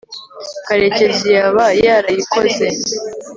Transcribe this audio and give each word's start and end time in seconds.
karekezi 0.67 1.27
yaba 1.37 1.65
yarayikoze 1.85 2.67